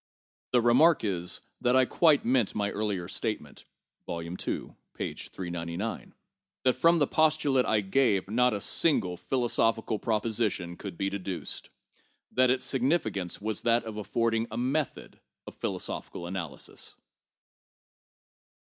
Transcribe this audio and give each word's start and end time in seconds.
The 0.51 0.61
remark 0.61 1.03
is, 1.03 1.41
that 1.61 1.75
I 1.75 1.85
quite 1.85 2.25
meant 2.25 2.55
my 2.55 2.71
earlier 2.71 3.07
statement, 3.07 3.65
(Vol. 4.07 4.23
II., 4.23 4.75
p. 4.95 5.13
399), 5.13 6.15
that 6.63 6.73
from 6.73 6.97
the 6.97 7.05
postulate 7.05 7.67
I 7.67 7.81
gave, 7.81 8.27
not 8.27 8.51
a 8.51 8.61
single 8.61 9.15
philo 9.15 9.47
sophical 9.47 10.01
proposition 10.01 10.75
could 10.75 10.97
be 10.97 11.11
deducedŌĆö 11.11 11.69
that 12.31 12.49
its 12.49 12.65
significance 12.65 13.39
was 13.39 13.61
that 13.61 13.83
of 13.85 13.97
affording 13.97 14.47
a 14.49 14.57
method 14.57 15.19
of 15.45 15.53
philosophical 15.53 16.25
analysis. 16.25 16.95